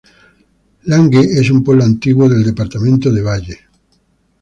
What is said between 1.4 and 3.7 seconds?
un pueblo antiguo del departamento de valle.